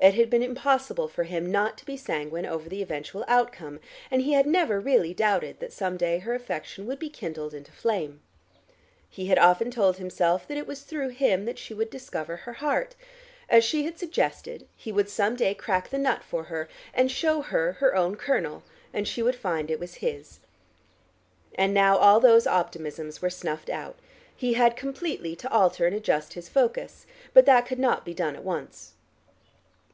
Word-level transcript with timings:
It 0.00 0.14
had 0.14 0.30
been 0.30 0.44
impossible 0.44 1.08
for 1.08 1.24
him 1.24 1.50
not 1.50 1.76
to 1.78 1.84
be 1.84 1.96
sanguine 1.96 2.46
over 2.46 2.68
the 2.68 2.82
eventual 2.82 3.24
outcome, 3.26 3.80
and 4.12 4.22
he 4.22 4.32
had 4.32 4.46
never 4.46 4.78
really 4.78 5.12
doubted 5.12 5.58
that 5.58 5.72
some 5.72 5.96
day 5.96 6.20
her 6.20 6.34
affection 6.34 6.86
would 6.86 7.00
be 7.00 7.10
kindled 7.10 7.52
into 7.52 7.72
flame. 7.72 8.20
He 9.10 9.26
had 9.26 9.40
often 9.40 9.72
told 9.72 9.96
himself 9.96 10.46
that 10.46 10.56
it 10.56 10.68
was 10.68 10.82
through 10.82 11.08
him 11.08 11.46
that 11.46 11.58
she 11.58 11.74
would 11.74 11.90
discover 11.90 12.36
her 12.36 12.54
heart. 12.54 12.94
As 13.50 13.64
she 13.64 13.86
had 13.86 13.98
suggested, 13.98 14.68
he 14.76 14.92
would 14.92 15.08
some 15.10 15.34
day 15.34 15.52
crack 15.52 15.90
the 15.90 15.98
nut 15.98 16.22
for 16.22 16.44
her, 16.44 16.68
and 16.94 17.10
show 17.10 17.42
her 17.42 17.72
her 17.72 17.96
own 17.96 18.14
kernel, 18.14 18.62
and 18.94 19.06
she 19.06 19.20
would 19.20 19.36
find 19.36 19.68
it 19.68 19.80
was 19.80 19.96
his. 19.96 20.38
And 21.56 21.74
now 21.74 21.96
all 21.98 22.20
those 22.20 22.46
optimisms 22.46 23.20
were 23.20 23.30
snuffed 23.30 23.68
out. 23.68 23.98
He 24.34 24.52
had 24.54 24.76
completely 24.76 25.34
to 25.34 25.50
alter 25.50 25.88
and 25.88 25.94
adjust 25.96 26.34
his 26.34 26.48
focus, 26.48 27.04
but 27.34 27.46
that 27.46 27.66
could 27.66 27.80
not 27.80 28.04
be 28.04 28.14
done 28.14 28.36
at 28.36 28.44
once. 28.44 28.92